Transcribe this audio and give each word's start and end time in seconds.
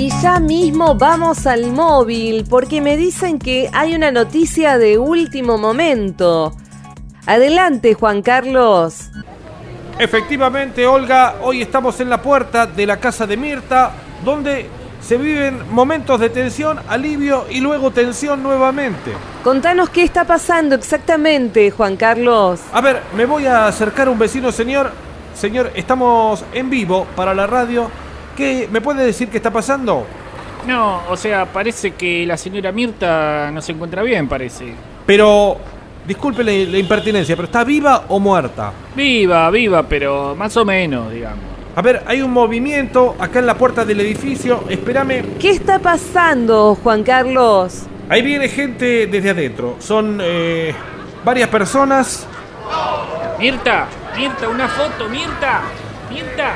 Y 0.00 0.08
ya 0.22 0.40
mismo 0.40 0.94
vamos 0.94 1.46
al 1.46 1.72
móvil 1.72 2.46
porque 2.48 2.80
me 2.80 2.96
dicen 2.96 3.38
que 3.38 3.68
hay 3.74 3.94
una 3.94 4.10
noticia 4.10 4.78
de 4.78 4.96
último 4.96 5.58
momento. 5.58 6.54
Adelante, 7.26 7.92
Juan 7.92 8.22
Carlos. 8.22 9.10
Efectivamente, 9.98 10.86
Olga, 10.86 11.34
hoy 11.42 11.60
estamos 11.60 12.00
en 12.00 12.08
la 12.08 12.22
puerta 12.22 12.64
de 12.64 12.86
la 12.86 12.96
casa 12.96 13.26
de 13.26 13.36
Mirta, 13.36 13.92
donde 14.24 14.70
se 15.02 15.18
viven 15.18 15.70
momentos 15.70 16.18
de 16.18 16.30
tensión, 16.30 16.80
alivio 16.88 17.44
y 17.50 17.60
luego 17.60 17.90
tensión 17.90 18.42
nuevamente. 18.42 19.12
Contanos 19.44 19.90
qué 19.90 20.02
está 20.02 20.24
pasando 20.24 20.76
exactamente, 20.76 21.70
Juan 21.72 21.98
Carlos. 21.98 22.60
A 22.72 22.80
ver, 22.80 23.02
me 23.14 23.26
voy 23.26 23.44
a 23.44 23.66
acercar 23.66 24.08
a 24.08 24.10
un 24.10 24.18
vecino, 24.18 24.50
señor. 24.50 24.92
Señor, 25.34 25.70
estamos 25.74 26.42
en 26.54 26.70
vivo 26.70 27.06
para 27.14 27.34
la 27.34 27.46
radio. 27.46 27.90
¿Qué 28.40 28.68
me 28.72 28.80
puede 28.80 29.04
decir 29.04 29.28
qué 29.28 29.36
está 29.36 29.50
pasando? 29.50 30.06
No, 30.66 31.02
o 31.10 31.14
sea, 31.14 31.44
parece 31.44 31.90
que 31.90 32.24
la 32.24 32.38
señora 32.38 32.72
Mirta 32.72 33.50
no 33.52 33.60
se 33.60 33.72
encuentra 33.72 34.02
bien, 34.02 34.28
parece. 34.28 34.72
Pero, 35.04 35.58
disculpe 36.06 36.42
la, 36.42 36.50
la 36.50 36.78
impertinencia, 36.78 37.36
pero 37.36 37.44
¿está 37.44 37.64
viva 37.64 38.06
o 38.08 38.18
muerta? 38.18 38.72
Viva, 38.96 39.50
viva, 39.50 39.82
pero 39.82 40.34
más 40.34 40.56
o 40.56 40.64
menos, 40.64 41.12
digamos. 41.12 41.44
A 41.76 41.82
ver, 41.82 42.02
hay 42.06 42.22
un 42.22 42.30
movimiento 42.30 43.14
acá 43.18 43.40
en 43.40 43.46
la 43.46 43.58
puerta 43.58 43.84
del 43.84 44.00
edificio. 44.00 44.64
Espérame. 44.70 45.36
¿Qué 45.38 45.50
está 45.50 45.78
pasando, 45.78 46.78
Juan 46.82 47.02
Carlos? 47.02 47.82
Ahí 48.08 48.22
viene 48.22 48.48
gente 48.48 49.06
desde 49.06 49.28
adentro. 49.28 49.76
Son 49.80 50.18
eh, 50.22 50.74
varias 51.22 51.50
personas. 51.50 52.26
Mirta, 53.38 53.86
Mirta, 54.16 54.48
una 54.48 54.66
foto, 54.66 55.10
Mirta, 55.10 55.60
Mirta. 56.10 56.54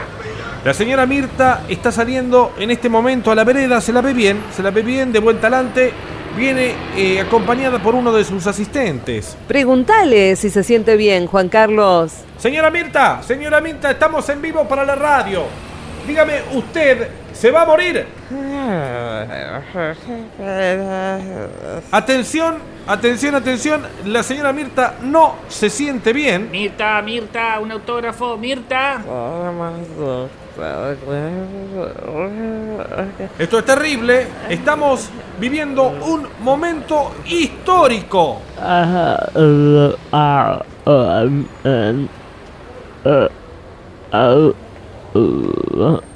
La 0.65 0.73
señora 0.73 1.05
Mirta 1.05 1.65
está 1.69 1.93
saliendo 1.93 2.55
en 2.59 2.71
este 2.71 2.89
momento 2.89 3.31
a 3.31 3.35
la 3.35 3.45
vereda. 3.45 3.83
Se 3.83 3.93
la 3.93 4.01
ve 4.01 4.15
bien, 4.15 4.43
se 4.51 4.63
la 4.63 4.71
ve 4.71 4.81
bien, 4.81 5.13
de 5.13 5.19
buen 5.19 5.39
talante. 5.39 5.93
Viene 6.39 6.73
eh, 6.97 7.21
acompañada 7.21 7.83
por 7.83 7.95
uno 7.95 8.11
de 8.15 8.25
sus 8.25 8.47
asistentes. 8.47 9.37
Pregúntale 9.47 10.37
si 10.37 10.49
se 10.49 10.65
siente 10.65 10.97
bien, 10.97 11.27
Juan 11.27 11.51
Carlos. 11.51 12.15
Señora 12.39 12.71
Mirta, 12.71 13.23
señora 13.23 13.61
Mirta, 13.61 13.91
estamos 13.91 14.27
en 14.31 14.41
vivo 14.41 14.67
para 14.67 14.87
la 14.87 14.95
radio. 14.95 15.43
Dígame, 16.07 16.41
¿usted 16.55 17.11
se 17.35 17.51
va 17.51 17.63
a 17.63 17.67
morir? 17.67 18.07
Atención, 21.91 22.57
atención, 22.87 23.35
atención. 23.35 23.83
La 24.07 24.23
señora 24.23 24.53
Mirta 24.53 24.95
no 25.03 25.37
se 25.49 25.69
siente 25.69 26.13
bien. 26.13 26.51
Mirta, 26.51 27.03
Mirta, 27.03 27.59
un 27.61 27.73
autógrafo, 27.73 28.37
Mirta. 28.37 29.03
Esto 33.39 33.59
es 33.59 33.65
terrible. 33.65 34.27
Estamos 34.49 35.11
viviendo 35.41 35.89
un 35.89 36.29
momento 36.41 37.13
histórico. 37.27 38.41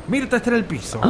Mirta 0.08 0.36
está 0.38 0.50
en 0.50 0.56
el 0.56 0.64
piso. 0.64 1.00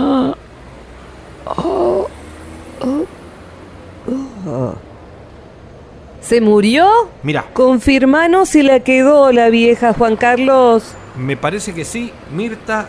¿Se 6.20 6.41
murió? 6.41 7.08
Mira, 7.22 7.44
Confirmanos 7.52 8.50
si 8.50 8.62
la 8.62 8.80
quedó 8.80 9.32
la 9.32 9.48
vieja, 9.50 9.94
Juan 9.94 10.16
Carlos. 10.16 10.94
me 11.16 11.36
parece 11.36 11.72
que 11.74 11.84
sí. 11.84 12.12
Mirta 12.34 12.86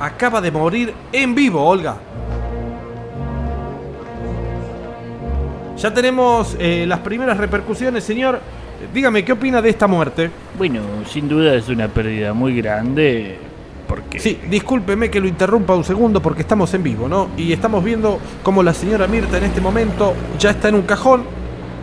acaba 0.00 0.40
de 0.40 0.50
morir 0.50 0.94
en 1.12 1.34
vivo, 1.34 1.62
Olga. 1.64 1.96
Ya 5.76 5.92
tenemos 5.92 6.56
eh, 6.58 6.84
las 6.86 7.00
primeras 7.00 7.36
repercusiones, 7.36 8.04
señor. 8.04 8.40
Dígame, 8.92 9.24
¿qué 9.24 9.32
opina 9.32 9.60
de 9.60 9.70
esta 9.70 9.86
muerte? 9.86 10.30
Bueno, 10.56 10.80
sin 11.08 11.28
duda 11.28 11.54
es 11.54 11.68
una 11.68 11.88
pérdida 11.88 12.32
muy 12.32 12.56
grande. 12.56 13.38
Porque. 13.94 14.18
Sí, 14.18 14.40
discúlpeme 14.50 15.08
que 15.08 15.20
lo 15.20 15.28
interrumpa 15.28 15.74
un 15.74 15.84
segundo 15.84 16.20
porque 16.20 16.42
estamos 16.42 16.74
en 16.74 16.82
vivo, 16.82 17.08
¿no? 17.08 17.28
Y 17.36 17.52
estamos 17.52 17.84
viendo 17.84 18.18
cómo 18.42 18.62
la 18.62 18.74
señora 18.74 19.06
Mirta 19.06 19.38
en 19.38 19.44
este 19.44 19.60
momento 19.60 20.14
ya 20.38 20.50
está 20.50 20.68
en 20.68 20.74
un 20.74 20.82
cajón 20.82 21.22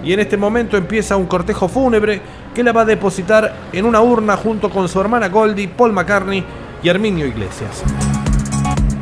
y 0.03 0.11
en 0.11 0.19
este 0.19 0.35
momento 0.35 0.75
empieza 0.75 1.15
un 1.15 1.25
cortejo 1.25 1.69
fúnebre 1.69 2.21
que 2.53 2.63
la 2.63 2.73
va 2.73 2.81
a 2.81 2.85
depositar 2.85 3.55
en 3.71 3.85
una 3.85 4.01
urna 4.01 4.35
junto 4.35 4.69
con 4.69 4.89
su 4.89 4.99
hermana 4.99 5.29
Goldie, 5.29 5.69
Paul 5.69 5.93
McCartney 5.93 6.43
y 6.83 6.89
Arminio 6.89 7.25
Iglesias. 7.25 7.83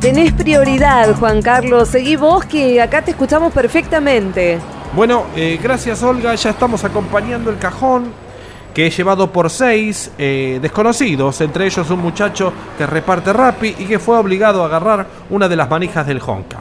Tenés 0.00 0.32
prioridad, 0.32 1.14
Juan 1.16 1.42
Carlos. 1.42 1.88
Seguí 1.88 2.14
vos 2.14 2.44
que 2.44 2.80
acá 2.80 3.02
te 3.02 3.10
escuchamos 3.10 3.52
perfectamente. 3.52 4.58
Bueno, 4.94 5.24
eh, 5.34 5.58
gracias 5.60 6.02
Olga, 6.02 6.34
ya 6.36 6.50
estamos 6.50 6.84
acompañando 6.84 7.50
el 7.50 7.58
cajón 7.58 8.12
que 8.74 8.86
es 8.86 8.96
llevado 8.96 9.30
por 9.30 9.50
seis 9.50 10.12
eh, 10.18 10.58
desconocidos, 10.62 11.40
entre 11.40 11.66
ellos 11.66 11.90
un 11.90 12.00
muchacho 12.00 12.52
que 12.78 12.86
reparte 12.86 13.32
Rappi 13.32 13.74
y 13.78 13.84
que 13.84 13.98
fue 13.98 14.16
obligado 14.16 14.62
a 14.62 14.66
agarrar 14.66 15.06
una 15.30 15.48
de 15.48 15.56
las 15.56 15.68
manijas 15.68 16.06
del 16.06 16.20
Honka. 16.24 16.58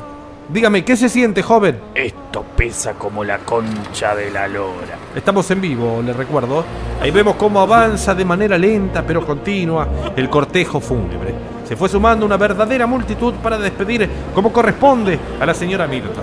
Dígame, 0.51 0.83
¿qué 0.83 0.97
se 0.97 1.09
siente, 1.09 1.43
joven? 1.43 1.79
Esto 1.93 2.43
pesa 2.57 2.93
como 2.93 3.23
la 3.23 3.37
concha 3.37 4.15
de 4.15 4.31
la 4.31 4.47
lora. 4.47 4.97
Estamos 5.15 5.49
en 5.51 5.61
vivo, 5.61 6.01
le 6.03 6.11
recuerdo. 6.11 6.65
Ahí 6.99 7.11
vemos 7.11 7.35
cómo 7.35 7.59
avanza 7.61 8.15
de 8.15 8.25
manera 8.25 8.57
lenta 8.57 9.05
pero 9.05 9.23
continua 9.23 9.87
el 10.15 10.27
cortejo 10.27 10.79
fúnebre. 10.79 11.35
Se 11.67 11.75
fue 11.75 11.87
sumando 11.87 12.25
una 12.25 12.37
verdadera 12.37 12.87
multitud 12.87 13.35
para 13.35 13.59
despedir 13.59 14.09
como 14.33 14.51
corresponde 14.51 15.19
a 15.39 15.45
la 15.45 15.53
señora 15.53 15.85
Mirta, 15.85 16.21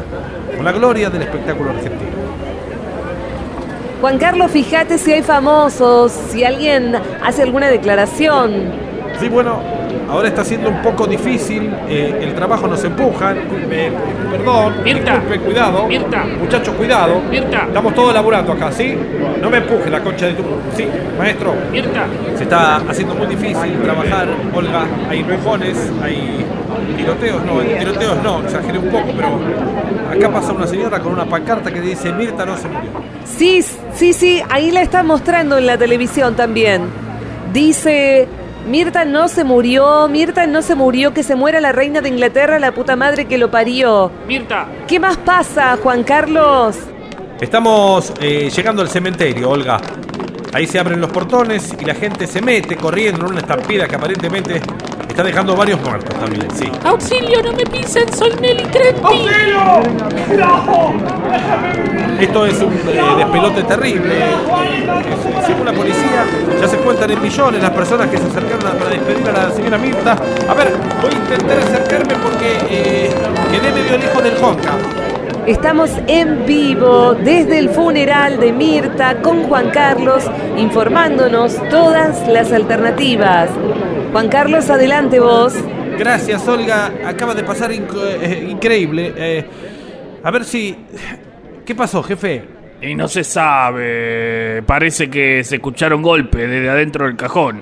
con 0.56 0.64
la 0.64 0.72
gloria 0.72 1.08
del 1.08 1.22
espectáculo 1.22 1.70
argentino. 1.70 2.15
Juan 4.00 4.18
Carlos, 4.18 4.50
fíjate 4.50 4.98
si 4.98 5.12
hay 5.12 5.22
famosos, 5.22 6.12
si 6.30 6.44
alguien 6.44 6.94
hace 7.24 7.42
alguna 7.42 7.68
declaración. 7.68 8.52
Sí, 9.18 9.28
bueno, 9.30 9.58
ahora 10.10 10.28
está 10.28 10.44
siendo 10.44 10.68
un 10.68 10.82
poco 10.82 11.06
difícil, 11.06 11.74
eh, 11.88 12.18
el 12.20 12.34
trabajo 12.34 12.66
nos 12.66 12.84
empuja. 12.84 13.32
Eh, 13.32 13.90
perdón, 14.30 14.74
Mirta. 14.84 15.12
disculpe, 15.14 15.40
cuidado. 15.40 15.86
Mirta. 15.86 16.24
Muchachos, 16.38 16.74
cuidado. 16.74 17.20
Mirta. 17.30 17.64
Estamos 17.68 17.94
todos 17.94 18.12
laburando 18.12 18.52
acá, 18.52 18.70
¿sí? 18.70 18.94
No 19.40 19.48
me 19.48 19.56
empuje 19.58 19.88
la 19.88 20.00
concha 20.02 20.26
de 20.26 20.34
tu... 20.34 20.42
Sí, 20.76 20.86
maestro. 21.18 21.54
Mirta, 21.72 22.04
Se 22.36 22.42
está 22.42 22.76
haciendo 22.76 23.14
muy 23.14 23.26
difícil 23.28 23.80
trabajar, 23.82 24.28
Olga. 24.54 24.84
Hay 25.08 25.20
empujones, 25.20 25.90
hay 26.02 26.44
tiroteos, 26.94 27.44
no, 27.44 27.60
tiroteos 27.60 28.22
no, 28.22 28.42
exageré 28.42 28.78
un 28.78 28.90
poco, 28.90 29.08
pero 29.16 29.40
acá 30.10 30.32
pasa 30.32 30.52
una 30.52 30.66
señora 30.66 31.00
con 31.00 31.12
una 31.12 31.24
pancarta 31.26 31.72
que 31.72 31.80
dice 31.80 32.12
Mirta 32.12 32.44
no 32.44 32.56
se 32.56 32.68
murió. 32.68 32.90
Sí, 33.24 33.64
sí, 33.94 34.12
sí, 34.12 34.42
ahí 34.48 34.70
la 34.70 34.82
está 34.82 35.02
mostrando 35.02 35.58
en 35.58 35.66
la 35.66 35.78
televisión 35.78 36.36
también. 36.36 36.82
Dice, 37.52 38.28
Mirta 38.68 39.04
no 39.04 39.28
se 39.28 39.44
murió, 39.44 40.08
Mirta 40.08 40.46
no 40.46 40.62
se 40.62 40.74
murió, 40.74 41.14
que 41.14 41.22
se 41.22 41.36
muera 41.36 41.60
la 41.60 41.72
reina 41.72 42.00
de 42.00 42.08
Inglaterra, 42.08 42.58
la 42.58 42.72
puta 42.72 42.96
madre 42.96 43.26
que 43.26 43.38
lo 43.38 43.50
parió. 43.50 44.10
Mirta. 44.26 44.66
¿Qué 44.86 44.98
más 44.98 45.16
pasa, 45.16 45.78
Juan 45.82 46.02
Carlos? 46.02 46.76
Estamos 47.40 48.12
eh, 48.20 48.50
llegando 48.54 48.82
al 48.82 48.88
cementerio, 48.88 49.50
Olga. 49.50 49.78
Ahí 50.52 50.66
se 50.66 50.78
abren 50.78 51.00
los 51.00 51.10
portones 51.10 51.74
y 51.78 51.84
la 51.84 51.94
gente 51.94 52.26
se 52.26 52.40
mete 52.40 52.76
corriendo 52.76 53.26
en 53.26 53.32
una 53.32 53.40
estampida 53.40 53.86
que 53.86 53.94
aparentemente 53.94 54.62
está 55.16 55.24
dejando 55.24 55.56
varios 55.56 55.80
muertos 55.80 56.14
también, 56.20 56.46
sí. 56.54 56.70
Auxilio, 56.84 57.42
no 57.42 57.50
me 57.54 57.64
pisen, 57.64 58.06
soy 58.12 58.34
Nelly 58.38 58.64
Crenti. 58.64 59.26
Esto 62.20 62.44
es 62.44 62.60
un 62.60 62.74
eh, 62.74 63.00
despelote 63.16 63.62
terrible. 63.62 64.12
Eh, 64.14 64.86
es- 65.40 65.46
según 65.46 65.64
la 65.64 65.72
policía, 65.72 66.22
ya 66.60 66.68
se 66.68 66.76
cuentan 66.76 67.10
en 67.12 67.22
millones 67.22 67.62
las 67.62 67.70
personas 67.70 68.08
que 68.08 68.18
se 68.18 68.24
acercaron 68.26 68.66
a- 68.66 68.72
para 68.78 68.90
despedir 68.90 69.26
a 69.30 69.32
la 69.48 69.50
señora 69.54 69.78
Mirta. 69.78 70.12
A 70.50 70.52
ver, 70.54 70.74
voy 71.00 71.10
a 71.10 71.14
intentar 71.14 71.58
acercarme 71.60 72.14
porque 72.22 72.58
eh, 72.68 73.10
quedé 73.50 73.72
medio 73.72 73.96
lejos 73.96 74.22
del 74.22 74.34
Honka. 74.44 74.72
Estamos 75.46 75.90
en 76.08 76.44
vivo 76.44 77.14
desde 77.14 77.58
el 77.58 77.70
funeral 77.70 78.38
de 78.38 78.52
Mirta 78.52 79.22
con 79.22 79.44
Juan 79.44 79.70
Carlos, 79.70 80.24
informándonos 80.58 81.56
todas 81.70 82.28
las 82.28 82.52
alternativas. 82.52 83.48
Juan 84.16 84.30
Carlos, 84.30 84.70
adelante 84.70 85.20
vos. 85.20 85.52
Gracias, 85.98 86.48
Olga. 86.48 86.90
Acaba 87.04 87.34
de 87.34 87.44
pasar 87.44 87.70
inc- 87.70 87.94
eh, 88.22 88.48
increíble. 88.50 89.12
Eh, 89.14 89.44
a 90.22 90.30
ver 90.30 90.46
si... 90.46 90.74
¿Qué 91.66 91.74
pasó, 91.74 92.02
jefe? 92.02 92.42
Y 92.80 92.94
no 92.94 93.08
se 93.08 93.22
sabe. 93.22 94.62
Parece 94.66 95.10
que 95.10 95.44
se 95.44 95.56
escucharon 95.56 96.00
golpes 96.00 96.48
desde 96.48 96.70
adentro 96.70 97.04
del 97.04 97.14
cajón. 97.16 97.60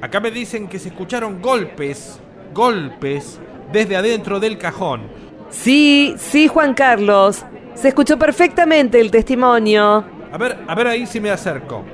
Acá 0.00 0.20
me 0.20 0.30
dicen 0.30 0.68
que 0.68 0.78
se 0.78 0.88
escucharon 0.88 1.42
golpes, 1.42 2.18
golpes, 2.54 3.38
desde 3.70 3.94
adentro 3.96 4.40
del 4.40 4.56
cajón. 4.56 5.02
Sí, 5.50 6.14
sí, 6.16 6.48
Juan 6.48 6.72
Carlos. 6.72 7.44
Se 7.74 7.88
escuchó 7.88 8.18
perfectamente 8.18 8.98
el 8.98 9.10
testimonio. 9.10 10.02
A 10.32 10.38
ver, 10.38 10.56
a 10.66 10.74
ver 10.74 10.86
ahí 10.86 11.06
si 11.06 11.20
me 11.20 11.28
acerco. 11.30 11.84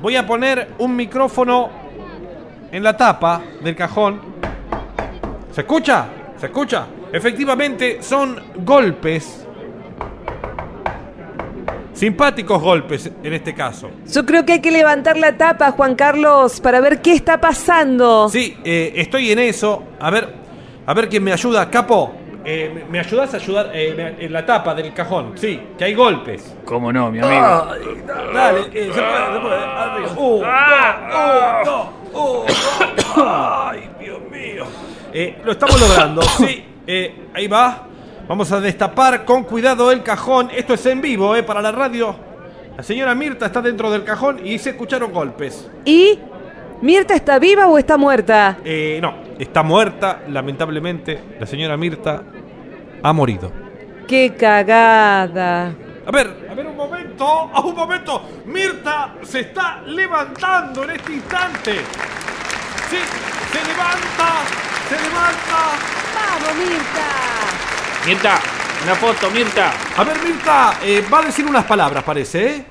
Voy 0.00 0.16
a 0.16 0.26
poner 0.26 0.68
un 0.78 0.96
micrófono 0.96 1.84
en 2.70 2.82
la 2.82 2.96
tapa 2.96 3.42
del 3.62 3.74
cajón. 3.76 4.20
¿Se 5.52 5.62
escucha? 5.62 6.06
¿Se 6.38 6.46
escucha? 6.46 6.86
Efectivamente, 7.12 8.02
son 8.02 8.40
golpes. 8.64 9.46
Simpáticos 11.94 12.60
golpes 12.60 13.10
en 13.22 13.32
este 13.32 13.54
caso. 13.54 13.90
Yo 14.06 14.26
creo 14.26 14.44
que 14.44 14.54
hay 14.54 14.60
que 14.60 14.70
levantar 14.70 15.16
la 15.16 15.38
tapa, 15.38 15.70
Juan 15.70 15.94
Carlos, 15.94 16.60
para 16.60 16.80
ver 16.80 17.00
qué 17.00 17.14
está 17.14 17.40
pasando. 17.40 18.28
Sí, 18.28 18.54
eh, 18.64 18.92
estoy 18.96 19.32
en 19.32 19.38
eso. 19.38 19.82
A 19.98 20.10
ver, 20.10 20.34
a 20.84 20.92
ver 20.92 21.08
quién 21.08 21.24
me 21.24 21.32
ayuda. 21.32 21.70
Capo, 21.70 22.12
eh, 22.46 22.70
¿me- 22.74 22.84
¿me 22.84 22.98
ayudas 23.00 23.34
a 23.34 23.36
ayudar 23.38 23.70
eh, 23.74 23.92
me- 23.96 24.24
en 24.24 24.32
la 24.32 24.46
tapa 24.46 24.74
del 24.74 24.94
cajón? 24.94 25.32
Sí, 25.34 25.60
que 25.76 25.84
hay 25.84 25.94
golpes. 25.94 26.56
¿Cómo 26.64 26.92
no, 26.92 27.10
mi 27.10 27.18
amigo? 27.18 27.66
Dale, 28.32 28.60
eh, 28.72 28.90
se 28.92 29.02
puede, 29.02 29.34
se 29.34 29.40
puede. 29.40 29.64
Arriba. 29.64 30.08
Uh, 30.16 30.42
dos, 31.64 31.86
uh, 32.14 32.14
dos, 32.14 32.46
uh. 33.16 33.22
Ay, 33.26 33.90
Dios 34.00 34.18
mío. 34.30 34.64
Eh, 35.12 35.38
lo 35.44 35.52
estamos 35.52 35.80
logrando, 35.80 36.22
sí. 36.22 36.64
Eh, 36.86 37.26
ahí 37.34 37.46
va. 37.48 37.82
Vamos 38.28 38.50
a 38.52 38.60
destapar 38.60 39.24
con 39.24 39.44
cuidado 39.44 39.90
el 39.92 40.02
cajón. 40.02 40.50
Esto 40.54 40.74
es 40.74 40.84
en 40.86 41.00
vivo, 41.00 41.34
eh, 41.36 41.42
para 41.42 41.60
la 41.62 41.72
radio. 41.72 42.14
La 42.76 42.82
señora 42.82 43.14
Mirta 43.14 43.46
está 43.46 43.62
dentro 43.62 43.90
del 43.90 44.04
cajón 44.04 44.44
y 44.44 44.58
se 44.58 44.70
escucharon 44.70 45.12
golpes. 45.12 45.70
¿Y 45.84 46.18
Mirta 46.82 47.14
está 47.14 47.38
viva 47.38 47.66
o 47.68 47.78
está 47.78 47.96
muerta? 47.96 48.58
Eh, 48.64 48.98
no, 49.00 49.14
está 49.38 49.62
muerta, 49.62 50.22
lamentablemente. 50.28 51.18
La 51.40 51.46
señora 51.46 51.76
Mirta 51.76 52.22
ha 53.08 53.12
morido. 53.12 53.52
¡Qué 54.08 54.34
cagada! 54.34 55.74
A 56.06 56.10
ver, 56.10 56.48
a 56.50 56.54
ver 56.54 56.66
un 56.66 56.76
momento, 56.76 57.24
a 57.24 57.60
un 57.60 57.74
momento. 57.74 58.22
Mirta 58.46 59.14
se 59.22 59.40
está 59.40 59.82
levantando 59.86 60.84
en 60.84 60.90
este 60.90 61.12
instante. 61.14 61.72
Sí, 62.90 62.98
se 63.52 63.64
levanta, 63.64 64.28
se 64.88 64.96
levanta. 64.96 65.58
¡Vamos, 66.16 66.56
Mirta! 66.56 68.06
Mirta, 68.06 68.38
una 68.84 68.94
foto, 68.96 69.30
Mirta. 69.30 69.72
A 69.96 70.04
ver, 70.04 70.16
Mirta, 70.24 70.78
eh, 70.82 71.04
va 71.12 71.20
a 71.20 71.22
decir 71.26 71.46
unas 71.46 71.64
palabras, 71.64 72.02
parece, 72.02 72.56
¿eh? 72.56 72.66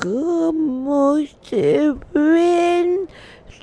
¿Cómo 0.00 1.18
se 1.42 1.94
ven? 2.12 3.08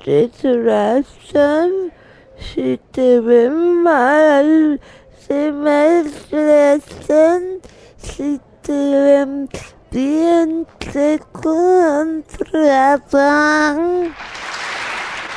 Se 0.02 0.28
trazan, 0.28 1.92
si 2.38 2.80
te 2.90 3.20
ven 3.20 3.82
mal, 3.82 4.80
se 5.32 5.50
maltratan, 5.52 7.42
si 7.96 8.38
te 8.62 8.72
ven 8.72 9.48
bien, 9.90 10.66
te 10.78 11.18
contratan. 11.32 12.54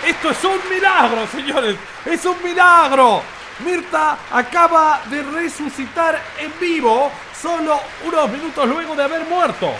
Esto 0.05 0.31
es 0.31 0.43
un 0.43 0.59
milagro, 0.69 1.25
señores. 1.27 1.77
Es 2.05 2.25
un 2.25 2.43
milagro. 2.43 3.21
Mirta 3.59 4.17
acaba 4.33 5.01
de 5.09 5.23
resucitar 5.23 6.21
en 6.39 6.51
vivo 6.59 7.09
solo 7.41 7.79
unos 8.05 8.29
minutos 8.29 8.67
luego 8.67 8.95
de 8.95 9.03
haber 9.03 9.25
muerto. 9.27 9.71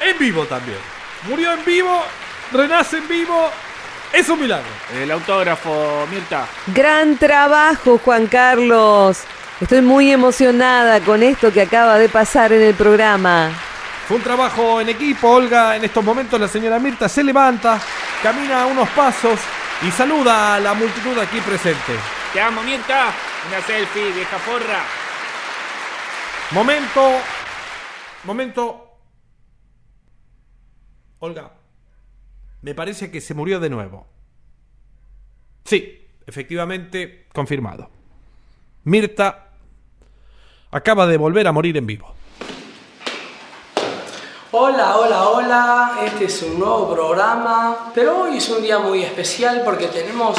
En 0.00 0.16
vivo 0.18 0.46
también. 0.46 0.78
Murió 1.28 1.52
en 1.52 1.62
vivo, 1.66 2.02
renace 2.50 2.96
en 2.96 3.08
vivo. 3.08 3.50
Es 4.10 4.26
un 4.30 4.40
milagro. 4.40 4.70
El 4.94 5.10
autógrafo, 5.10 6.06
Mirta. 6.10 6.46
Gran 6.68 7.18
trabajo, 7.18 8.00
Juan 8.02 8.26
Carlos. 8.26 9.26
Estoy 9.60 9.82
muy 9.82 10.10
emocionada 10.10 11.00
con 11.00 11.22
esto 11.22 11.52
que 11.52 11.60
acaba 11.60 11.98
de 11.98 12.08
pasar 12.08 12.50
en 12.50 12.62
el 12.62 12.74
programa. 12.74 13.50
Fue 14.08 14.16
un 14.16 14.22
trabajo 14.22 14.80
en 14.80 14.88
equipo, 14.88 15.28
Olga. 15.28 15.76
En 15.76 15.84
estos 15.84 16.02
momentos 16.02 16.40
la 16.40 16.48
señora 16.48 16.78
Mirta 16.78 17.10
se 17.10 17.22
levanta, 17.22 17.78
camina 18.22 18.64
unos 18.64 18.88
pasos 18.90 19.38
y 19.86 19.90
saluda 19.90 20.54
a 20.54 20.60
la 20.60 20.72
multitud 20.72 21.16
aquí 21.18 21.42
presente. 21.42 21.92
Te 22.32 22.40
amo, 22.40 22.62
Mirta. 22.62 23.12
Una 23.48 23.60
selfie, 23.60 24.12
vieja 24.12 24.38
forra. 24.38 24.82
Momento. 26.52 27.18
Momento. 28.24 28.96
Olga. 31.18 31.52
Me 32.62 32.74
parece 32.74 33.10
que 33.10 33.20
se 33.20 33.34
murió 33.34 33.60
de 33.60 33.68
nuevo. 33.68 34.06
Sí, 35.66 36.08
efectivamente, 36.26 37.28
confirmado. 37.34 37.90
Mirta 38.84 39.49
acaba 40.70 41.06
de 41.06 41.16
volver 41.16 41.46
a 41.46 41.52
morir 41.52 41.76
en 41.76 41.86
vivo. 41.86 42.14
Hola, 44.52 44.96
hola, 44.96 45.28
hola, 45.28 45.92
este 46.04 46.24
es 46.24 46.42
un 46.42 46.58
nuevo 46.58 46.92
programa, 46.92 47.92
pero 47.94 48.22
hoy 48.22 48.38
es 48.38 48.48
un 48.48 48.62
día 48.62 48.80
muy 48.80 49.02
especial 49.02 49.62
porque 49.64 49.86
tenemos 49.86 50.36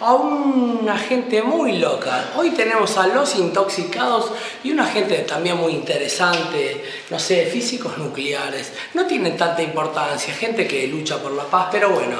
a 0.00 0.12
una 0.12 0.98
gente 0.98 1.42
muy 1.42 1.78
loca. 1.78 2.32
Hoy 2.36 2.50
tenemos 2.50 2.98
a 2.98 3.06
los 3.06 3.36
intoxicados 3.36 4.32
y 4.62 4.70
una 4.70 4.84
gente 4.84 5.16
también 5.20 5.56
muy 5.56 5.72
interesante, 5.72 6.84
no 7.08 7.18
sé, 7.18 7.46
físicos 7.46 7.96
nucleares. 7.96 8.74
No 8.92 9.06
tienen 9.06 9.36
tanta 9.36 9.62
importancia, 9.62 10.34
gente 10.34 10.66
que 10.66 10.86
lucha 10.88 11.16
por 11.22 11.32
la 11.32 11.44
paz, 11.44 11.68
pero 11.72 11.90
bueno. 11.90 12.16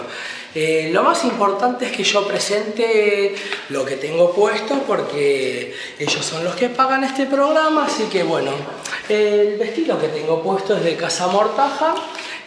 Eh, 0.54 0.90
lo 0.92 1.02
más 1.02 1.24
importante 1.24 1.86
es 1.86 1.92
que 1.92 2.04
yo 2.04 2.26
presente 2.28 3.34
lo 3.70 3.84
que 3.84 3.96
tengo 3.96 4.32
puesto 4.32 4.82
porque 4.86 5.74
ellos 5.98 6.24
son 6.24 6.44
los 6.44 6.54
que 6.54 6.68
pagan 6.68 7.02
este 7.02 7.26
programa, 7.26 7.86
así 7.86 8.04
que 8.04 8.22
bueno, 8.22 8.52
el 9.08 9.56
vestido 9.58 10.00
que 10.00 10.08
tengo 10.08 10.42
puesto 10.42 10.76
es 10.76 10.84
de 10.84 10.94
Casa 10.94 11.26
Mortaja, 11.26 11.94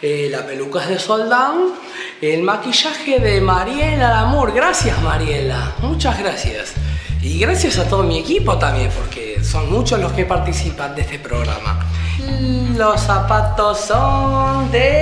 eh, 0.00 0.28
la 0.30 0.46
peluca 0.46 0.82
es 0.84 0.88
de 0.88 0.98
Soldán, 0.98 1.74
el 2.22 2.42
maquillaje 2.42 3.18
de 3.18 3.40
Mariela 3.42 4.10
Lamour. 4.10 4.52
Gracias 4.52 5.00
Mariela, 5.02 5.74
muchas 5.80 6.18
gracias. 6.18 6.72
Y 7.20 7.38
gracias 7.40 7.78
a 7.78 7.88
todo 7.88 8.04
mi 8.04 8.20
equipo 8.20 8.56
también, 8.58 8.90
porque 8.96 9.42
son 9.44 9.70
muchos 9.70 10.00
los 10.00 10.12
que 10.12 10.24
participan 10.24 10.94
de 10.94 11.02
este 11.02 11.18
programa. 11.18 11.86
Los 12.76 13.00
zapatos 13.02 13.80
son 13.80 14.70
de... 14.70 14.97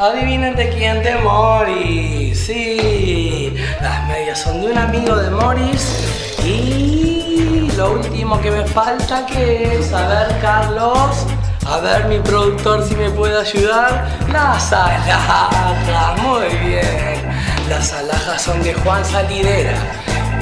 Adivinen 0.00 0.56
de 0.56 0.70
quién 0.70 1.02
de 1.02 1.14
Morris. 1.16 2.46
Sí, 2.46 3.54
las 3.82 4.08
medias 4.08 4.40
son 4.40 4.62
de 4.62 4.68
un 4.68 4.78
amigo 4.78 5.14
de 5.14 5.28
Morris. 5.28 6.38
Y 6.42 7.70
lo 7.76 7.92
último 7.92 8.40
que 8.40 8.50
me 8.50 8.64
falta 8.64 9.26
que 9.26 9.76
es, 9.78 9.92
a 9.92 10.08
ver, 10.08 10.40
Carlos, 10.40 11.26
a 11.66 11.80
ver 11.80 12.06
mi 12.06 12.18
productor 12.18 12.82
si 12.88 12.96
me 12.96 13.10
puede 13.10 13.40
ayudar. 13.40 14.08
Las 14.32 14.72
alhajas, 14.72 16.18
muy 16.22 16.48
bien. 16.66 17.20
Las 17.68 17.92
alhajas 17.92 18.40
son 18.40 18.62
de 18.62 18.72
Juan 18.72 19.04
Salidera. 19.04 19.76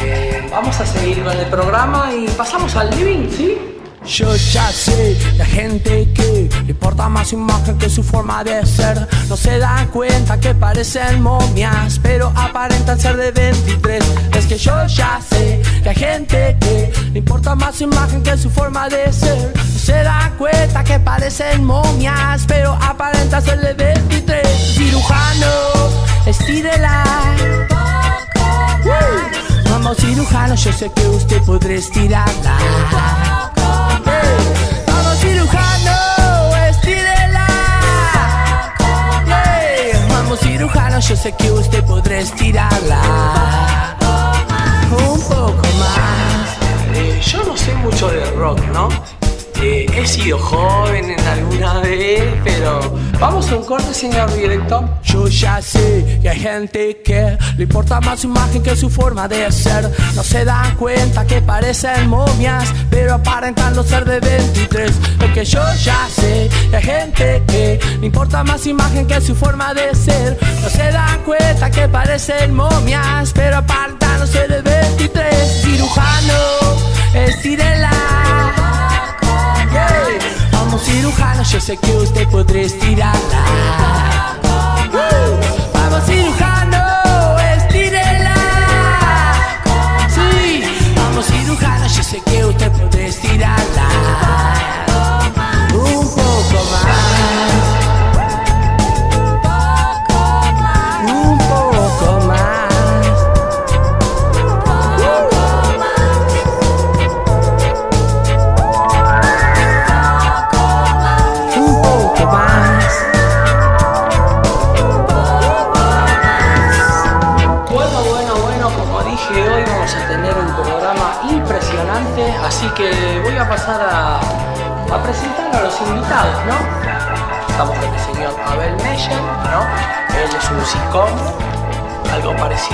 Bien, 0.01 0.49
vamos 0.53 0.79
a 0.79 0.87
seguir 0.87 1.25
con 1.25 1.37
el 1.37 1.47
programa 1.47 2.13
y 2.15 2.29
pasamos 2.29 2.77
al 2.77 2.91
living, 2.91 3.29
¿sí? 3.29 3.59
Yo 4.09 4.35
ya 4.35 4.73
sé, 4.73 5.19
la 5.37 5.45
gente 5.45 6.11
que 6.15 6.49
le 6.65 6.71
importa 6.71 7.11
más 7.11 7.29
su 7.29 7.35
imagen 7.35 7.77
que 7.77 7.91
su 7.91 8.03
forma 8.03 8.43
de 8.43 8.65
ser. 8.65 9.07
No 9.29 9.37
se 9.37 9.59
dan 9.59 9.87
cuenta 9.89 10.41
que 10.41 10.55
parecen 10.55 11.23
momias, 11.23 12.01
pero 12.03 12.33
aparentan 12.35 12.99
ser 12.99 13.19
de 13.19 13.31
23 13.33 14.03
Es 14.33 14.47
que 14.47 14.57
yo 14.57 14.87
ya 14.87 15.21
sé, 15.29 15.61
la 15.85 15.93
gente 15.93 16.57
que 16.59 16.91
le 17.13 17.19
importa 17.19 17.55
más 17.55 17.77
su 17.77 17.85
imagen 17.85 18.23
que 18.23 18.39
su 18.39 18.49
forma 18.49 18.89
de 18.89 19.13
ser. 19.13 19.53
No 19.55 19.79
se 19.79 20.03
dan 20.03 20.35
cuenta 20.39 20.83
que 20.83 20.99
parecen 20.99 21.65
momias, 21.65 22.45
pero 22.49 22.79
aparentan 22.81 23.43
ser 23.43 23.61
de 23.61 23.75
23 23.75 24.75
Cirujano, 24.75 25.53
estírela. 26.25 27.05
Vamos 29.71 29.99
cirujano, 29.99 30.55
yo 30.55 30.73
sé 30.73 30.91
que 30.95 31.07
usted 31.09 31.43
podrá 31.43 31.75
estirarla 31.75 33.38
cirujano, 40.49 40.99
yo 41.01 41.15
sé 41.15 41.33
que 41.33 41.51
usted 41.51 41.85
podrá 41.85 42.19
estirarla. 42.19 43.97
Un 44.91 45.21
poco 45.21 45.63
más. 45.79 46.57
Eh, 46.95 47.21
yo 47.23 47.45
no 47.45 47.57
sé 47.57 47.75
mucho 47.75 48.09
de 48.09 48.25
rock, 48.31 48.61
¿no? 48.73 48.89
He 49.99 50.07
sido 50.07 50.39
joven 50.39 51.11
en 51.11 51.21
alguna 51.27 51.81
vez, 51.81 52.23
pero 52.45 52.79
vamos 53.19 53.51
a 53.51 53.57
un 53.57 53.65
corte, 53.65 53.93
señor 53.93 54.33
director. 54.33 54.89
Yo 55.03 55.27
ya 55.27 55.61
sé 55.61 56.21
que 56.23 56.29
hay 56.29 56.39
gente 56.39 57.03
que 57.03 57.37
le 57.57 57.65
importa 57.65 58.01
más 58.01 58.21
su 58.21 58.29
imagen 58.29 58.63
que 58.63 58.77
su 58.77 58.89
forma 58.91 59.27
de 59.27 59.51
ser. 59.51 59.91
No 60.15 60.23
se 60.23 60.45
dan 60.45 60.77
cuenta 60.77 61.27
que 61.27 61.43
parecen 61.43 62.09
momias, 62.09 62.73
pero 62.91 63.15
aparentan 63.15 63.75
no 63.75 63.83
ser 63.83 64.05
de 64.05 64.21
23. 64.21 64.89
Es 65.21 65.33
que 65.35 65.45
yo 65.45 65.63
ya 65.83 66.07
sé 66.09 66.49
que 66.71 66.77
hay 66.77 66.83
gente 66.85 67.43
que 67.49 67.81
le 67.99 68.07
importa 68.07 68.45
más 68.45 68.61
su 68.61 68.69
imagen 68.69 69.05
que 69.05 69.21
su 69.21 69.35
forma 69.35 69.75
de 69.75 69.93
ser. 69.97 70.39
No 70.63 70.69
se 70.69 70.93
dan 70.93 71.25
cuenta 71.25 71.73
que 71.73 71.89
parecen 71.89 72.55
momias, 72.55 73.33
pero 73.35 73.57
aparentan 73.57 74.21
no 74.21 74.29
ser 74.29 74.49
de 74.49 74.63
23. 74.63 75.63
Cirujano, 75.65 76.39
estírela. 77.15 78.68
Cirujano, 80.85 81.43
yo 81.43 81.61
sé 81.61 81.77
que 81.77 81.97
usted 81.97 82.29
podrá 82.29 82.61
estirarla. 82.61 83.45
Vamos 85.73 86.05
cirujano, 86.07 86.48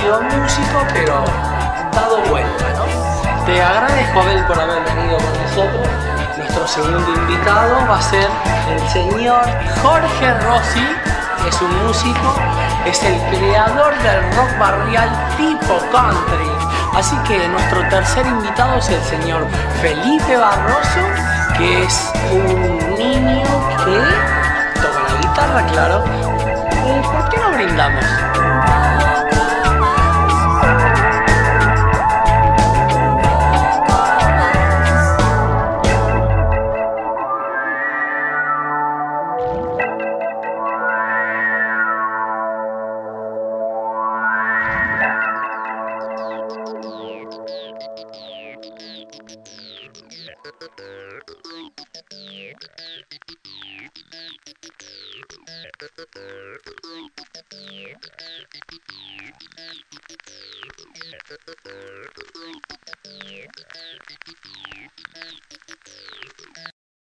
un 0.03 0.41
músico, 0.41 0.85
pero 0.93 1.23
dado 1.93 2.21
vuelta, 2.29 2.65
¿no? 2.75 3.45
Te 3.45 3.61
agradezco, 3.61 4.19
Abel, 4.21 4.43
por 4.45 4.59
haber 4.59 4.83
venido 4.83 5.17
con 5.17 5.41
nosotros. 5.41 5.87
Nuestro 6.37 6.67
segundo 6.67 7.13
invitado 7.13 7.87
va 7.89 7.97
a 7.97 8.01
ser 8.01 8.27
el 8.69 8.89
señor 8.89 9.43
Jorge 9.81 10.33
Rossi, 10.41 10.87
que 11.41 11.49
es 11.49 11.61
un 11.61 11.85
músico, 11.85 12.35
es 12.85 13.03
el 13.03 13.19
creador 13.29 13.97
del 13.99 14.35
rock 14.35 14.57
barrial 14.59 15.09
tipo 15.37 15.77
country. 15.91 16.51
Así 16.93 17.15
que 17.27 17.47
nuestro 17.47 17.87
tercer 17.89 18.25
invitado 18.25 18.77
es 18.77 18.89
el 18.89 19.01
señor 19.03 19.47
Felipe 19.81 20.37
Barroso, 20.37 21.01
que 21.57 21.83
es 21.83 22.11
un 22.31 22.95
niño 22.97 23.43
que 23.83 24.81
toca 24.81 24.99
la 25.03 25.21
guitarra, 25.21 25.65
claro. 25.67 26.03
Eh, 26.85 27.01
¿Por 27.03 27.29
qué 27.29 27.37
no 27.37 27.51
brindamos? 27.51 28.05